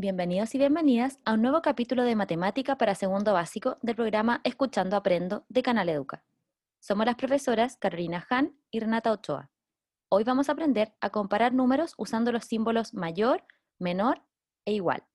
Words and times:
Bienvenidos 0.00 0.54
y 0.54 0.58
bienvenidas 0.58 1.20
a 1.26 1.34
un 1.34 1.42
nuevo 1.42 1.60
capítulo 1.60 2.04
de 2.04 2.16
Matemática 2.16 2.78
para 2.78 2.94
Segundo 2.94 3.34
Básico 3.34 3.76
del 3.82 3.96
programa 3.96 4.40
Escuchando 4.44 4.96
Aprendo 4.96 5.44
de 5.50 5.62
Canal 5.62 5.90
Educa. 5.90 6.24
Somos 6.78 7.04
las 7.04 7.16
profesoras 7.16 7.76
Carolina 7.76 8.26
Han 8.30 8.58
y 8.70 8.80
Renata 8.80 9.12
Ochoa. 9.12 9.50
Hoy 10.08 10.24
vamos 10.24 10.48
a 10.48 10.52
aprender 10.52 10.94
a 11.02 11.10
comparar 11.10 11.52
números 11.52 11.92
usando 11.98 12.32
los 12.32 12.46
símbolos 12.46 12.94
mayor, 12.94 13.44
menor 13.78 14.22
e 14.64 14.72
igual. 14.72 15.06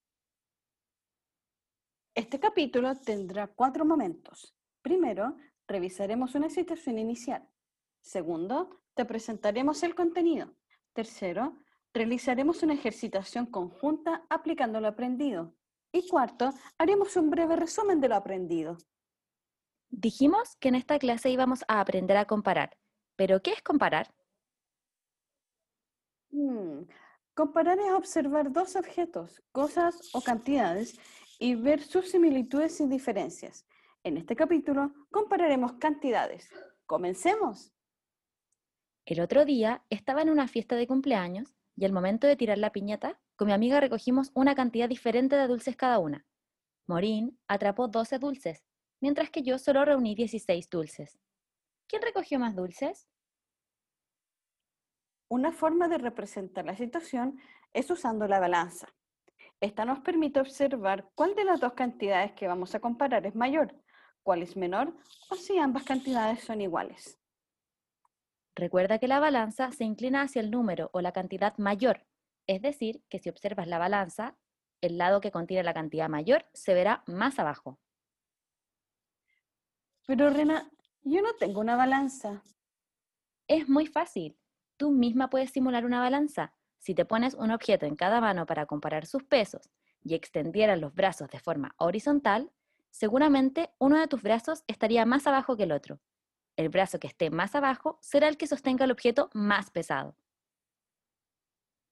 Este 2.13 2.39
capítulo 2.39 2.93
tendrá 2.95 3.47
cuatro 3.47 3.85
momentos. 3.85 4.55
Primero, 4.83 5.35
revisaremos 5.67 6.35
una 6.35 6.51
situación 6.51 6.99
inicial. 6.99 7.49
Segundo, 8.01 8.83
te 8.93 9.03
presentaremos 9.03 9.81
el 9.81 9.95
contenido. 9.95 10.53
Tercero, 10.93 11.57
realizaremos 11.95 12.61
una 12.61 12.75
ejercitación 12.75 13.47
conjunta 13.47 14.25
aplicando 14.29 14.79
lo 14.79 14.87
aprendido. 14.87 15.55
Y 15.91 16.07
cuarto, 16.07 16.51
haremos 16.77 17.15
un 17.15 17.31
breve 17.31 17.55
resumen 17.55 17.99
de 18.01 18.09
lo 18.09 18.15
aprendido. 18.15 18.77
Dijimos 19.89 20.55
que 20.57 20.67
en 20.67 20.75
esta 20.75 20.99
clase 20.99 21.29
íbamos 21.31 21.63
a 21.67 21.79
aprender 21.79 22.17
a 22.17 22.25
comparar. 22.25 22.77
¿Pero 23.15 23.41
qué 23.41 23.51
es 23.51 23.63
comparar? 23.63 24.13
Hmm, 26.31 26.83
Comparar 27.35 27.77
es 27.79 27.91
observar 27.91 28.53
dos 28.53 28.77
objetos, 28.77 29.43
cosas 29.51 30.09
o 30.13 30.21
cantidades 30.21 30.97
y 31.37 31.55
ver 31.55 31.81
sus 31.83 32.09
similitudes 32.09 32.79
y 32.79 32.87
diferencias. 32.87 33.65
En 34.05 34.15
este 34.15 34.37
capítulo 34.37 34.93
compararemos 35.11 35.73
cantidades. 35.73 36.49
Comencemos. 36.85 37.73
El 39.05 39.19
otro 39.19 39.43
día 39.43 39.83
estaba 39.89 40.21
en 40.21 40.29
una 40.29 40.47
fiesta 40.47 40.77
de 40.77 40.87
cumpleaños 40.87 41.53
y 41.75 41.85
al 41.85 41.91
momento 41.91 42.27
de 42.27 42.35
tirar 42.35 42.57
la 42.57 42.71
piñata, 42.71 43.19
con 43.35 43.47
mi 43.47 43.53
amiga 43.53 43.79
recogimos 43.79 44.31
una 44.33 44.55
cantidad 44.55 44.87
diferente 44.87 45.35
de 45.35 45.47
dulces 45.47 45.75
cada 45.75 45.99
una. 45.99 46.25
Morín 46.87 47.39
atrapó 47.47 47.87
12 47.87 48.19
dulces, 48.19 48.63
mientras 49.01 49.29
que 49.29 49.41
yo 49.41 49.57
solo 49.57 49.83
reuní 49.83 50.15
16 50.15 50.69
dulces. 50.69 51.19
¿Quién 51.87 52.01
recogió 52.01 52.39
más 52.39 52.55
dulces? 52.55 53.07
Una 55.27 55.51
forma 55.51 55.87
de 55.87 55.97
representar 55.97 56.65
la 56.65 56.75
situación 56.75 57.39
es 57.73 57.89
usando 57.89 58.27
la 58.27 58.39
balanza. 58.39 58.87
Esta 59.59 59.85
nos 59.85 59.99
permite 59.99 60.39
observar 60.39 61.09
cuál 61.15 61.35
de 61.35 61.43
las 61.43 61.59
dos 61.59 61.73
cantidades 61.73 62.33
que 62.33 62.47
vamos 62.47 62.75
a 62.75 62.79
comparar 62.79 63.25
es 63.25 63.35
mayor, 63.35 63.75
cuál 64.23 64.43
es 64.43 64.55
menor 64.55 64.95
o 65.29 65.35
si 65.35 65.57
ambas 65.57 65.83
cantidades 65.83 66.41
son 66.41 66.61
iguales. 66.61 67.19
Recuerda 68.55 68.99
que 68.99 69.09
la 69.09 69.19
balanza 69.19 69.71
se 69.73 69.83
inclina 69.83 70.21
hacia 70.21 70.39
el 70.39 70.49
número 70.49 70.89
o 70.93 71.01
la 71.01 71.11
cantidad 71.11 71.57
mayor, 71.57 72.07
es 72.47 72.61
decir, 72.61 73.03
que 73.09 73.19
si 73.19 73.29
observas 73.29 73.67
la 73.67 73.79
balanza, 73.79 74.37
el 74.81 74.97
lado 74.97 75.19
que 75.19 75.31
contiene 75.31 75.63
la 75.63 75.73
cantidad 75.73 76.07
mayor 76.07 76.45
se 76.53 76.73
verá 76.73 77.03
más 77.05 77.37
abajo. 77.37 77.79
Pero 80.07 80.29
Rena, 80.29 80.69
yo 81.03 81.21
no 81.21 81.33
tengo 81.33 81.59
una 81.59 81.75
balanza. 81.75 82.43
Es 83.47 83.67
muy 83.67 83.87
fácil. 83.87 84.37
Tú 84.77 84.91
misma 84.91 85.29
puedes 85.29 85.51
simular 85.51 85.85
una 85.85 85.99
balanza. 85.99 86.53
Si 86.77 86.93
te 86.93 87.05
pones 87.05 87.33
un 87.33 87.51
objeto 87.51 87.85
en 87.85 87.95
cada 87.95 88.21
mano 88.21 88.45
para 88.45 88.67
comparar 88.67 89.05
sus 89.05 89.23
pesos 89.23 89.69
y 90.03 90.13
extendieras 90.13 90.79
los 90.79 90.93
brazos 90.93 91.29
de 91.29 91.39
forma 91.39 91.73
horizontal, 91.77 92.51
seguramente 92.91 93.71
uno 93.79 93.99
de 93.99 94.07
tus 94.07 94.21
brazos 94.21 94.63
estaría 94.67 95.05
más 95.05 95.25
abajo 95.27 95.57
que 95.57 95.63
el 95.63 95.71
otro. 95.71 95.99
El 96.57 96.69
brazo 96.69 96.99
que 96.99 97.07
esté 97.07 97.29
más 97.29 97.55
abajo 97.55 97.99
será 98.01 98.27
el 98.27 98.37
que 98.37 98.47
sostenga 98.47 98.85
el 98.85 98.91
objeto 98.91 99.29
más 99.33 99.71
pesado. 99.71 100.15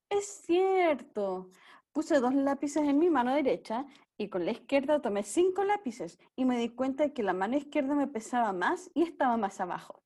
Es 0.09 0.25
cierto. 0.45 1.49
Puse 1.91 2.19
dos 2.19 2.33
lápices 2.33 2.83
en 2.83 2.97
mi 2.97 3.09
mano 3.09 3.33
derecha 3.33 3.85
y 4.17 4.29
con 4.29 4.45
la 4.45 4.51
izquierda 4.51 5.01
tomé 5.01 5.23
cinco 5.23 5.63
lápices 5.63 6.19
y 6.35 6.45
me 6.45 6.57
di 6.57 6.69
cuenta 6.69 7.03
de 7.03 7.13
que 7.13 7.23
la 7.23 7.33
mano 7.33 7.57
izquierda 7.57 7.93
me 7.93 8.07
pesaba 8.07 8.53
más 8.53 8.89
y 8.93 9.03
estaba 9.03 9.37
más 9.37 9.59
abajo. 9.59 10.03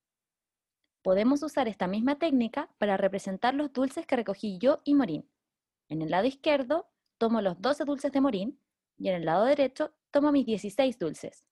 Podemos 1.03 1.43
usar 1.43 1.67
esta 1.67 1.87
misma 1.87 2.19
técnica 2.19 2.69
para 2.77 2.97
representar 2.97 3.53
los 3.53 3.71
dulces 3.71 4.05
que 4.05 4.15
recogí 4.15 4.57
yo 4.57 4.81
y 4.83 4.95
Morín. 4.95 5.29
En 5.87 6.01
el 6.01 6.09
lado 6.09 6.25
izquierdo 6.25 6.89
tomo 7.17 7.41
los 7.41 7.61
12 7.61 7.85
dulces 7.85 8.11
de 8.11 8.21
Morín 8.21 8.59
y 8.97 9.09
en 9.09 9.15
el 9.15 9.25
lado 9.25 9.45
derecho 9.45 9.93
tomo 10.11 10.31
mis 10.31 10.45
16 10.45 10.99
dulces. 10.99 11.47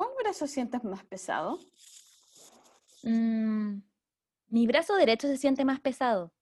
¿Cuál 0.00 0.12
brazo 0.18 0.46
sientes 0.46 0.82
más 0.82 1.04
pesado? 1.04 1.58
Mm, 3.02 3.82
mi 4.48 4.66
brazo 4.66 4.94
derecho 4.96 5.28
se 5.28 5.36
siente 5.36 5.62
más 5.62 5.78
pesado. 5.78 6.32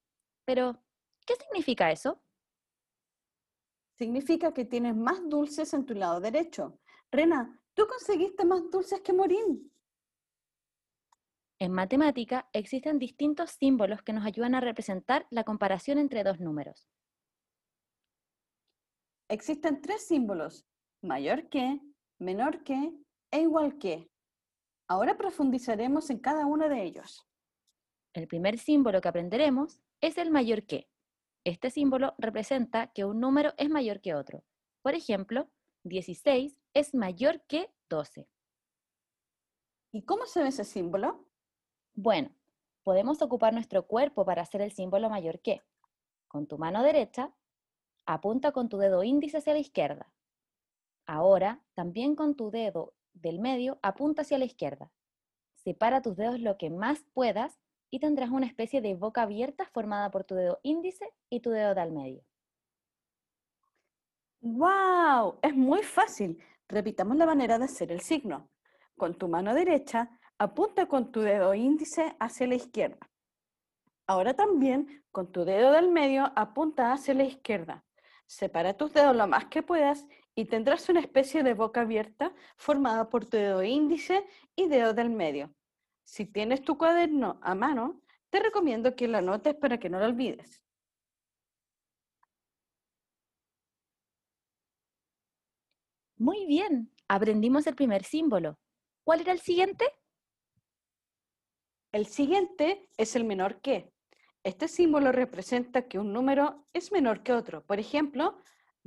Pero, 0.45 0.81
¿qué 1.27 1.35
significa 1.35 1.91
eso? 1.91 2.23
Significa 3.97 4.55
que 4.55 4.65
tienes 4.65 4.95
más 4.95 5.29
dulces 5.29 5.75
en 5.75 5.87
tu 5.87 5.95
lado 5.95 6.21
derecho. 6.21 6.79
Rena, 7.11 7.61
tú 7.75 7.89
conseguiste 7.89 8.45
más 8.45 8.63
dulces 8.71 9.01
que 9.01 9.13
Morín. 9.13 9.73
En 11.59 11.73
matemática 11.73 12.49
existen 12.53 13.01
distintos 13.01 13.51
símbolos 13.59 14.03
que 14.03 14.13
nos 14.13 14.25
ayudan 14.25 14.55
a 14.55 14.61
representar 14.61 15.27
la 15.31 15.43
comparación 15.43 15.99
entre 15.99 16.23
dos 16.23 16.39
números. 16.39 16.89
Existen 19.29 19.81
tres 19.81 20.07
símbolos, 20.07 20.65
mayor 21.03 21.49
que, 21.49 21.81
menor 22.21 22.63
que 22.63 22.93
e 23.31 23.41
igual 23.41 23.79
que. 23.79 24.11
Ahora 24.87 25.17
profundizaremos 25.17 26.11
en 26.11 26.19
cada 26.19 26.47
uno 26.47 26.69
de 26.69 26.83
ellos. 26.83 27.27
El 28.15 28.27
primer 28.27 28.59
símbolo 28.59 29.01
que 29.01 29.09
aprenderemos 29.09 29.81
es 30.01 30.19
el 30.19 30.31
mayor 30.31 30.65
que. 30.65 30.89
Este 31.45 31.71
símbolo 31.71 32.15
representa 32.19 32.89
que 32.89 33.05
un 33.05 33.21
número 33.21 33.53
es 33.59 33.71
mayor 33.71 34.01
que 34.01 34.15
otro. 34.15 34.45
Por 34.83 34.95
ejemplo, 34.95 35.49
16 35.85 36.57
es 36.75 36.95
mayor 36.95 37.43
que 37.43 37.71
12. 37.89 38.29
¿Y 39.93 40.03
cómo 40.03 40.27
se 40.27 40.43
ve 40.43 40.49
ese 40.49 40.65
símbolo? 40.65 41.25
Bueno, 41.95 42.31
podemos 42.83 43.23
ocupar 43.23 43.53
nuestro 43.53 43.87
cuerpo 43.87 44.25
para 44.25 44.43
hacer 44.43 44.61
el 44.61 44.73
símbolo 44.73 45.09
mayor 45.11 45.41
que. 45.41 45.63
Con 46.27 46.47
tu 46.47 46.59
mano 46.59 46.83
derecha, 46.83 47.33
apunta 48.05 48.53
con 48.53 48.69
tu 48.69 48.79
dedo 48.79 49.03
índice 49.03 49.39
hacia 49.39 49.55
la 49.55 49.61
izquierda. 49.61 50.13
Ahora, 51.07 51.63
también 51.75 52.15
con 52.15 52.35
tu 52.35 52.51
dedo 52.51 52.95
del 53.13 53.39
medio, 53.39 53.79
apunta 53.83 54.23
hacia 54.23 54.39
la 54.39 54.45
izquierda. 54.45 54.91
Separa 55.55 56.03
tus 56.03 56.17
dedos 56.17 56.41
lo 56.41 56.57
que 56.57 56.71
más 56.71 57.05
puedas 57.13 57.59
y 57.91 58.01
tendrás 58.01 58.31
una 58.31 58.47
especie 58.47 58.81
de 58.81 58.95
boca 58.95 59.23
abierta 59.23 59.67
formada 59.67 60.11
por 60.11 60.25
tu 60.25 60.35
dedo 60.35 60.61
índice 60.63 61.13
y 61.31 61.41
tu 61.41 61.51
dedo 61.51 61.75
del 61.75 61.93
medio. 61.93 62.25
¡Wow! 64.41 65.39
Es 65.43 65.55
muy 65.55 65.83
fácil. 65.83 66.39
Repitamos 66.69 67.17
la 67.17 67.27
manera 67.27 67.59
de 67.59 67.65
hacer 67.65 67.91
el 67.91 68.01
signo. 68.01 68.51
Con 68.97 69.15
tu 69.15 69.29
mano 69.29 69.55
derecha, 69.55 70.11
apunta 70.39 70.87
con 70.87 71.11
tu 71.11 71.21
dedo 71.21 71.55
índice 71.55 72.15
hacia 72.21 72.47
la 72.47 72.55
izquierda. 72.55 73.11
Ahora 74.07 74.35
también, 74.35 75.05
con 75.11 75.33
tu 75.33 75.45
dedo 75.45 75.73
del 75.73 75.91
medio, 75.91 76.33
apunta 76.37 76.93
hacia 76.93 77.15
la 77.15 77.25
izquierda. 77.25 77.85
Separa 78.27 78.75
tus 78.75 78.93
dedos 78.93 79.17
lo 79.17 79.27
más 79.27 79.47
que 79.47 79.63
puedas 79.63 80.07
y 80.39 80.45
tendrás 80.45 80.89
una 80.89 81.01
especie 81.01 81.43
de 81.43 81.53
boca 81.53 81.81
abierta 81.81 82.33
formada 82.57 83.11
por 83.11 83.27
tu 83.27 83.37
dedo 83.37 83.65
índice 83.65 84.25
y 84.55 84.69
dedo 84.69 84.95
del 84.95 85.11
medio. 85.11 85.53
Si 86.05 86.27
tienes 86.27 86.63
tu 86.63 86.79
cuaderno 86.79 87.41
a 87.43 87.57
mano, 87.57 88.03
te 88.31 88.39
recomiendo 88.39 88.95
que 88.95 89.09
lo 89.09 89.19
anotes 89.19 89.57
para 89.57 89.79
que 89.79 89.91
no 89.91 89.99
lo 89.99 90.05
olvides. 90.05 90.63
Muy 96.19 96.47
bien, 96.47 96.95
aprendimos 97.09 97.67
el 97.67 97.75
primer 97.75 98.05
símbolo. 98.05 98.61
¿Cuál 99.03 99.23
era 99.23 99.33
el 99.33 99.41
siguiente? 99.41 99.87
El 101.91 102.07
siguiente 102.07 102.89
es 102.97 103.17
el 103.17 103.25
menor 103.25 103.61
que. 103.61 103.93
Este 104.45 104.69
símbolo 104.69 105.11
representa 105.11 105.89
que 105.89 105.99
un 105.99 106.13
número 106.13 106.65
es 106.73 106.93
menor 106.93 107.25
que 107.25 107.33
otro. 107.33 107.67
Por 107.67 107.81
ejemplo, 107.81 108.39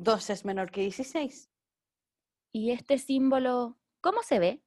12 0.02 0.34
es 0.34 0.46
menor 0.46 0.72
que 0.72 0.82
16. 0.82 1.52
¿Y 2.52 2.72
este 2.72 2.98
símbolo 2.98 3.78
cómo 4.02 4.24
se 4.24 4.40
ve? 4.40 4.64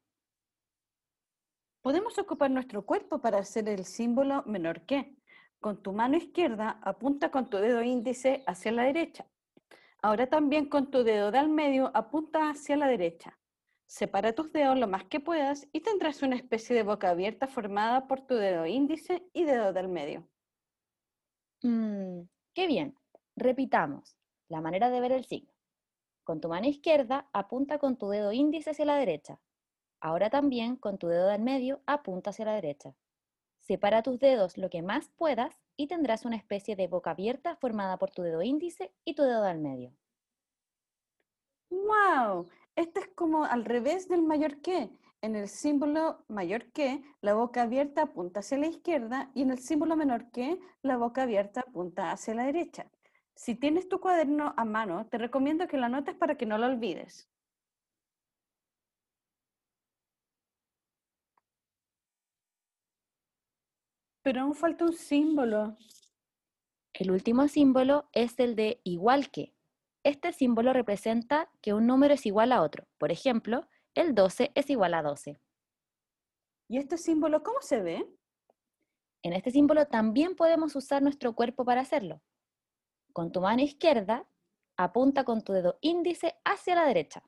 Podemos 1.82 2.16
ocupar 2.18 2.52
nuestro 2.52 2.86
cuerpo 2.86 3.20
para 3.20 3.38
hacer 3.38 3.68
el 3.68 3.84
símbolo 3.84 4.44
menor 4.46 4.82
que. 4.82 5.16
Con 5.58 5.82
tu 5.82 5.92
mano 5.92 6.16
izquierda 6.16 6.78
apunta 6.82 7.32
con 7.32 7.50
tu 7.50 7.56
dedo 7.56 7.82
índice 7.82 8.44
hacia 8.46 8.70
la 8.70 8.84
derecha. 8.84 9.26
Ahora 10.02 10.28
también 10.28 10.68
con 10.68 10.92
tu 10.92 11.02
dedo 11.02 11.32
del 11.32 11.48
medio 11.48 11.90
apunta 11.94 12.50
hacia 12.50 12.76
la 12.76 12.86
derecha. 12.86 13.36
Separa 13.86 14.36
tus 14.36 14.52
dedos 14.52 14.78
lo 14.78 14.86
más 14.86 15.02
que 15.06 15.18
puedas 15.18 15.66
y 15.72 15.80
tendrás 15.80 16.22
una 16.22 16.36
especie 16.36 16.76
de 16.76 16.84
boca 16.84 17.10
abierta 17.10 17.48
formada 17.48 18.06
por 18.06 18.20
tu 18.20 18.36
dedo 18.36 18.66
índice 18.66 19.28
y 19.32 19.42
dedo 19.42 19.72
del 19.72 19.88
medio. 19.88 20.28
Mm, 21.64 22.20
¡Qué 22.54 22.68
bien! 22.68 22.96
Repitamos 23.34 24.16
la 24.48 24.60
manera 24.60 24.90
de 24.90 25.00
ver 25.00 25.12
el 25.12 25.24
signo. 25.24 25.52
Con 26.24 26.40
tu 26.40 26.48
mano 26.48 26.66
izquierda 26.66 27.28
apunta 27.32 27.78
con 27.78 27.96
tu 27.96 28.08
dedo 28.08 28.32
índice 28.32 28.70
hacia 28.70 28.86
la 28.86 28.96
derecha. 28.96 29.40
Ahora 30.00 30.30
también 30.30 30.76
con 30.76 30.98
tu 30.98 31.08
dedo 31.08 31.28
del 31.28 31.42
medio 31.42 31.82
apunta 31.86 32.30
hacia 32.30 32.46
la 32.46 32.54
derecha. 32.54 32.94
Separa 33.58 34.02
tus 34.02 34.18
dedos 34.18 34.58
lo 34.58 34.68
que 34.68 34.82
más 34.82 35.08
puedas 35.16 35.58
y 35.76 35.86
tendrás 35.86 36.24
una 36.24 36.36
especie 36.36 36.76
de 36.76 36.88
boca 36.88 37.10
abierta 37.12 37.56
formada 37.56 37.98
por 37.98 38.10
tu 38.10 38.22
dedo 38.22 38.42
índice 38.42 38.92
y 39.04 39.14
tu 39.14 39.22
dedo 39.22 39.42
del 39.42 39.58
medio. 39.58 39.94
¡Wow! 41.70 42.48
Esto 42.76 43.00
es 43.00 43.08
como 43.14 43.44
al 43.44 43.64
revés 43.64 44.08
del 44.08 44.22
mayor 44.22 44.60
que. 44.60 44.90
En 45.22 45.36
el 45.36 45.48
símbolo 45.48 46.22
mayor 46.28 46.70
que, 46.72 47.02
la 47.22 47.32
boca 47.32 47.62
abierta 47.62 48.02
apunta 48.02 48.40
hacia 48.40 48.58
la 48.58 48.66
izquierda 48.66 49.30
y 49.34 49.40
en 49.40 49.50
el 49.50 49.58
símbolo 49.58 49.96
menor 49.96 50.30
que, 50.30 50.60
la 50.82 50.98
boca 50.98 51.22
abierta 51.22 51.60
apunta 51.60 52.12
hacia 52.12 52.34
la 52.34 52.44
derecha. 52.44 52.90
Si 53.36 53.54
tienes 53.54 53.88
tu 53.88 54.00
cuaderno 54.00 54.54
a 54.56 54.64
mano, 54.64 55.06
te 55.06 55.18
recomiendo 55.18 55.68
que 55.68 55.76
lo 55.76 55.86
anotes 55.86 56.14
para 56.14 56.36
que 56.36 56.46
no 56.46 56.58
lo 56.58 56.66
olvides. 56.66 57.28
Pero 64.22 64.40
aún 64.40 64.54
falta 64.54 64.84
un 64.84 64.92
símbolo. 64.94 65.76
El 66.94 67.10
último 67.10 67.46
símbolo 67.48 68.08
es 68.12 68.38
el 68.38 68.56
de 68.56 68.80
igual 68.84 69.30
que. 69.30 69.52
Este 70.04 70.32
símbolo 70.32 70.72
representa 70.72 71.50
que 71.60 71.74
un 71.74 71.86
número 71.86 72.14
es 72.14 72.24
igual 72.24 72.52
a 72.52 72.62
otro. 72.62 72.86
Por 72.98 73.10
ejemplo, 73.10 73.66
el 73.94 74.14
12 74.14 74.52
es 74.54 74.70
igual 74.70 74.94
a 74.94 75.02
12. 75.02 75.38
¿Y 76.68 76.78
este 76.78 76.96
símbolo 76.96 77.42
cómo 77.42 77.60
se 77.60 77.82
ve? 77.82 78.06
En 79.22 79.32
este 79.32 79.50
símbolo 79.50 79.86
también 79.86 80.36
podemos 80.36 80.76
usar 80.76 81.02
nuestro 81.02 81.34
cuerpo 81.34 81.64
para 81.64 81.80
hacerlo. 81.80 82.22
Con 83.14 83.30
tu 83.30 83.40
mano 83.40 83.62
izquierda, 83.62 84.26
apunta 84.76 85.22
con 85.22 85.44
tu 85.44 85.52
dedo 85.52 85.78
índice 85.80 86.34
hacia 86.44 86.74
la 86.74 86.84
derecha. 86.84 87.22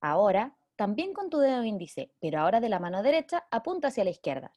Ahora, 0.00 0.56
también 0.76 1.12
con 1.14 1.30
tu 1.30 1.38
dedo 1.38 1.64
índice, 1.64 2.14
pero 2.20 2.38
ahora 2.38 2.60
de 2.60 2.68
la 2.68 2.78
mano 2.78 3.02
derecha, 3.02 3.44
apunta 3.50 3.88
hacia 3.88 4.04
la 4.04 4.10
izquierda. 4.10 4.52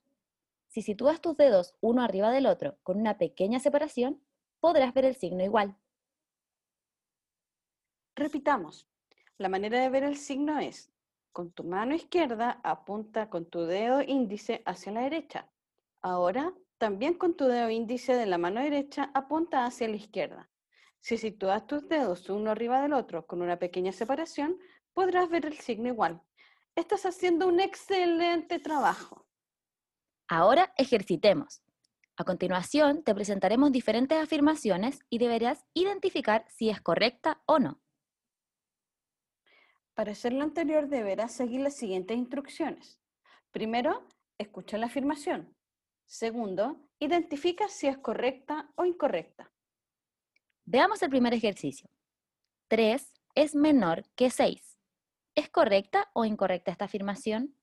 Si 0.68 0.84
sitúas 0.84 1.22
tus 1.22 1.36
dedos 1.38 1.74
uno 1.82 2.04
arriba 2.04 2.30
del 2.30 2.46
otro 2.46 2.78
con 2.84 3.00
una 3.00 3.18
pequeña 3.18 3.60
separación, 3.60 4.22
podrás 4.60 4.94
ver 4.94 5.06
el 5.06 5.16
signo 5.16 5.44
igual. 5.44 5.76
Repitamos. 8.16 8.88
La 9.40 9.50
manera 9.50 9.82
de 9.82 9.90
ver 9.90 10.04
el 10.04 10.18
signo 10.18 10.60
es, 10.60 10.94
con 11.32 11.52
tu 11.52 11.64
mano 11.64 11.96
izquierda 11.96 12.62
apunta 12.64 13.32
con 13.32 13.48
tu 13.48 13.62
dedo 13.62 14.04
índice 14.04 14.62
hacia 14.68 14.92
la 14.92 15.02
derecha. 15.02 15.50
Ahora, 16.04 16.54
también 16.84 17.14
con 17.14 17.38
tu 17.38 17.46
dedo 17.46 17.70
índice 17.70 18.14
de 18.14 18.26
la 18.26 18.38
mano 18.38 18.60
derecha 18.60 19.10
apunta 19.14 19.66
hacia 19.66 19.88
la 19.88 19.96
izquierda. 19.96 20.50
Si 21.00 21.18
sitúas 21.18 21.66
tus 21.66 21.88
dedos 21.88 22.30
uno 22.30 22.52
arriba 22.52 22.82
del 22.82 22.92
otro 22.92 23.26
con 23.26 23.42
una 23.42 23.58
pequeña 23.58 23.94
separación, 23.94 24.60
podrás 24.92 25.30
ver 25.30 25.46
el 25.46 25.58
signo 25.60 25.88
igual. 25.88 26.22
Estás 26.76 27.06
haciendo 27.06 27.48
un 27.48 27.62
excelente 27.62 28.60
trabajo. 28.60 29.26
Ahora 30.28 30.74
ejercitemos. 30.76 31.64
A 32.18 32.26
continuación, 32.26 33.02
te 33.02 33.16
presentaremos 33.16 33.72
diferentes 33.72 34.22
afirmaciones 34.22 35.00
y 35.10 35.20
deberás 35.20 35.66
identificar 35.74 36.44
si 36.50 36.70
es 36.70 36.82
correcta 36.82 37.42
o 37.46 37.60
no. 37.60 37.82
Para 39.94 40.12
hacer 40.12 40.34
lo 40.34 40.44
anterior 40.44 40.90
deberás 40.90 41.32
seguir 41.32 41.62
las 41.62 41.76
siguientes 41.76 42.18
instrucciones. 42.18 43.00
Primero, 43.52 44.06
escucha 44.38 44.78
la 44.78 44.88
afirmación. 44.88 45.56
Segundo, 46.14 46.80
identifica 47.00 47.68
si 47.68 47.88
es 47.88 47.98
correcta 47.98 48.72
o 48.76 48.86
incorrecta. 48.86 49.52
Veamos 50.64 51.02
el 51.02 51.10
primer 51.10 51.34
ejercicio. 51.34 51.90
3 52.68 53.12
es 53.34 53.56
menor 53.56 54.06
que 54.16 54.30
6. 54.30 54.80
¿Es 55.34 55.50
correcta 55.50 56.12
o 56.14 56.24
incorrecta 56.24 56.70
esta 56.70 56.86
afirmación? 56.86 57.56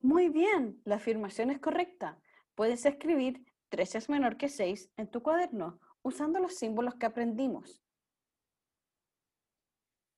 Muy 0.00 0.28
bien, 0.28 0.82
la 0.84 0.96
afirmación 0.96 1.52
es 1.52 1.60
correcta. 1.60 2.20
Puedes 2.56 2.84
escribir 2.86 3.44
3 3.68 3.94
es 3.94 4.08
menor 4.08 4.36
que 4.36 4.48
6 4.48 4.90
en 4.96 5.08
tu 5.08 5.22
cuaderno 5.22 5.78
usando 6.02 6.40
los 6.40 6.56
símbolos 6.56 6.96
que 6.96 7.06
aprendimos. 7.06 7.85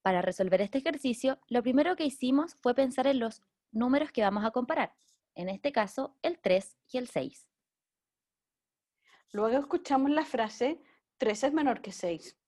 Para 0.09 0.23
resolver 0.23 0.63
este 0.63 0.79
ejercicio, 0.79 1.39
lo 1.49 1.63
primero 1.63 1.95
que 1.95 2.07
hicimos 2.07 2.57
fue 2.63 2.75
pensar 2.75 3.07
en 3.07 3.19
los 3.19 3.43
números 3.73 4.11
que 4.11 4.23
vamos 4.23 4.43
a 4.43 4.53
comparar, 4.53 4.95
en 5.35 5.51
este 5.51 5.71
caso 5.71 6.17
el 6.23 6.39
3 6.39 6.79
y 6.91 6.97
el 6.97 7.09
6. 7.09 7.47
Luego 9.33 9.59
escuchamos 9.59 10.11
la 10.11 10.25
frase 10.25 10.81
3 11.19 11.45
es 11.45 11.53
menor 11.53 11.83
que 11.83 11.93
6. 11.93 12.39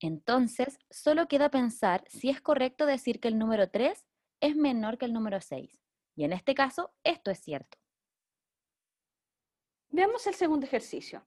Entonces, 0.00 0.78
solo 0.88 1.28
queda 1.28 1.50
pensar 1.50 2.04
si 2.08 2.30
es 2.30 2.40
correcto 2.40 2.86
decir 2.86 3.20
que 3.20 3.28
el 3.28 3.36
número 3.38 3.68
3 3.68 4.06
es 4.40 4.56
menor 4.56 4.96
que 4.96 5.04
el 5.04 5.12
número 5.12 5.42
6. 5.42 5.78
Y 6.14 6.24
en 6.24 6.32
este 6.32 6.54
caso, 6.54 6.94
esto 7.04 7.30
es 7.30 7.38
cierto. 7.38 7.76
Veamos 9.90 10.26
el 10.26 10.34
segundo 10.34 10.64
ejercicio. 10.64 11.22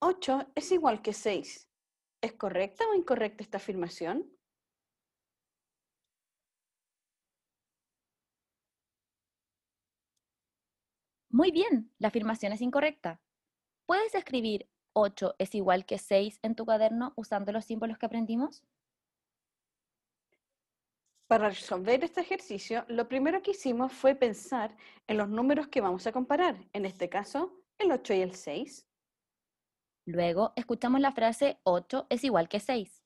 8 0.00 0.50
es 0.56 0.72
igual 0.72 1.00
que 1.00 1.12
6. 1.12 1.68
¿Es 2.22 2.32
correcta 2.34 2.84
o 2.88 2.94
incorrecta 2.94 3.42
esta 3.42 3.56
afirmación? 3.58 4.30
Muy 11.30 11.50
bien, 11.50 11.92
la 11.98 12.08
afirmación 12.08 12.52
es 12.52 12.60
incorrecta. 12.60 13.20
¿Puedes 13.86 14.14
escribir 14.14 14.68
8 14.92 15.34
es 15.38 15.54
igual 15.56 15.84
que 15.84 15.98
6 15.98 16.38
en 16.42 16.54
tu 16.54 16.64
cuaderno 16.64 17.12
usando 17.16 17.50
los 17.50 17.64
símbolos 17.64 17.98
que 17.98 18.06
aprendimos? 18.06 18.62
Para 21.26 21.48
resolver 21.48 22.04
este 22.04 22.20
ejercicio, 22.20 22.84
lo 22.88 23.08
primero 23.08 23.42
que 23.42 23.52
hicimos 23.52 23.92
fue 23.92 24.14
pensar 24.14 24.76
en 25.08 25.16
los 25.16 25.28
números 25.28 25.66
que 25.68 25.80
vamos 25.80 26.06
a 26.06 26.12
comparar, 26.12 26.68
en 26.72 26.84
este 26.84 27.08
caso, 27.08 27.64
el 27.78 27.90
8 27.90 28.14
y 28.14 28.20
el 28.20 28.34
6. 28.36 28.86
Luego 30.04 30.52
escuchamos 30.56 31.00
la 31.00 31.12
frase 31.12 31.60
8 31.62 32.06
es 32.10 32.24
igual 32.24 32.48
que 32.48 32.60
6. 32.60 33.02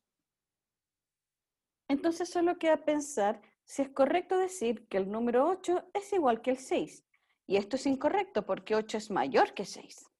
Entonces 1.88 2.28
solo 2.28 2.58
queda 2.58 2.84
pensar 2.84 3.40
si 3.64 3.82
es 3.82 3.90
correcto 3.90 4.38
decir 4.38 4.86
que 4.88 4.96
el 4.96 5.10
número 5.10 5.48
8 5.48 5.90
es 5.92 6.12
igual 6.12 6.40
que 6.40 6.52
el 6.52 6.58
6. 6.58 7.04
Y 7.46 7.56
esto 7.56 7.76
es 7.76 7.86
incorrecto 7.86 8.46
porque 8.46 8.74
8 8.74 8.98
es 8.98 9.10
mayor 9.10 9.54
que 9.54 9.64
6. 9.64 10.10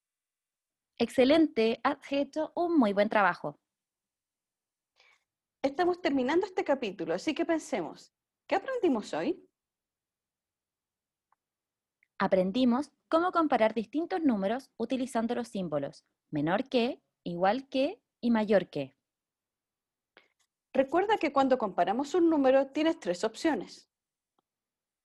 Excelente, 0.99 1.81
has 1.83 1.99
hecho 2.11 2.53
un 2.55 2.79
muy 2.79 2.93
buen 2.93 3.09
trabajo. 3.09 3.59
Estamos 5.63 6.01
terminando 6.01 6.47
este 6.47 6.63
capítulo, 6.63 7.15
así 7.15 7.35
que 7.35 7.45
pensemos, 7.45 8.15
¿qué 8.47 8.55
aprendimos 8.55 9.13
hoy? 9.13 9.45
Aprendimos 12.19 12.93
cómo 13.09 13.33
comparar 13.33 13.75
distintos 13.75 14.23
números 14.23 14.71
utilizando 14.77 15.35
los 15.35 15.49
símbolos 15.49 16.05
menor 16.31 16.69
que, 16.69 17.01
igual 17.23 17.69
que 17.69 18.01
y 18.21 18.31
mayor 18.31 18.69
que. 18.69 18.97
Recuerda 20.73 21.17
que 21.17 21.33
cuando 21.33 21.57
comparamos 21.57 22.15
un 22.15 22.29
número 22.29 22.67
tienes 22.67 23.01
tres 23.01 23.25
opciones. 23.25 23.89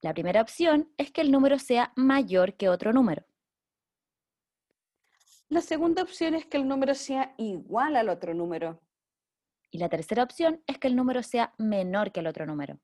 La 0.01 0.13
primera 0.13 0.41
opción 0.41 0.91
es 0.97 1.11
que 1.11 1.21
el 1.21 1.31
número 1.31 1.59
sea 1.59 1.93
mayor 1.95 2.55
que 2.55 2.69
otro 2.69 2.91
número. 2.91 3.23
La 5.47 5.61
segunda 5.61 6.01
opción 6.01 6.33
es 6.33 6.45
que 6.45 6.57
el 6.57 6.67
número 6.67 6.95
sea 6.95 7.35
igual 7.37 7.95
al 7.95 8.09
otro 8.09 8.33
número. 8.33 8.81
Y 9.69 9.77
la 9.77 9.89
tercera 9.89 10.23
opción 10.23 10.63
es 10.65 10.77
que 10.77 10.87
el 10.87 10.95
número 10.95 11.23
sea 11.23 11.53
menor 11.57 12.11
que 12.11 12.21
el 12.21 12.27
otro 12.27 12.45
número. 12.45 12.79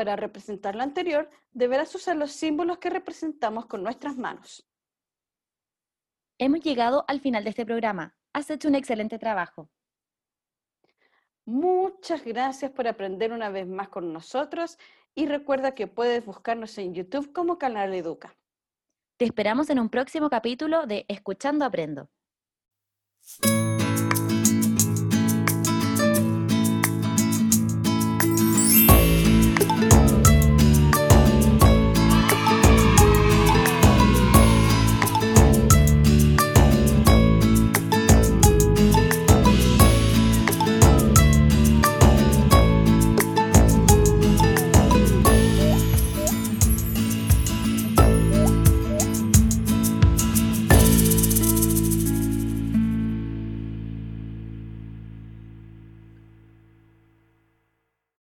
Para 0.00 0.16
representar 0.16 0.76
lo 0.76 0.82
anterior, 0.82 1.28
deberás 1.52 1.94
usar 1.94 2.16
los 2.16 2.32
símbolos 2.32 2.78
que 2.78 2.88
representamos 2.88 3.66
con 3.66 3.82
nuestras 3.82 4.16
manos. 4.16 4.66
Hemos 6.38 6.60
llegado 6.60 7.04
al 7.06 7.20
final 7.20 7.44
de 7.44 7.50
este 7.50 7.66
programa. 7.66 8.16
Has 8.32 8.48
hecho 8.48 8.68
un 8.68 8.76
excelente 8.76 9.18
trabajo. 9.18 9.68
Muchas 11.44 12.24
gracias 12.24 12.70
por 12.70 12.88
aprender 12.88 13.30
una 13.30 13.50
vez 13.50 13.66
más 13.66 13.90
con 13.90 14.10
nosotros 14.10 14.78
y 15.14 15.26
recuerda 15.26 15.74
que 15.74 15.86
puedes 15.86 16.24
buscarnos 16.24 16.78
en 16.78 16.94
YouTube 16.94 17.34
como 17.34 17.58
Canal 17.58 17.92
Educa. 17.92 18.34
Te 19.18 19.26
esperamos 19.26 19.68
en 19.68 19.80
un 19.80 19.90
próximo 19.90 20.30
capítulo 20.30 20.86
de 20.86 21.04
Escuchando 21.08 21.66
Aprendo. 21.66 22.08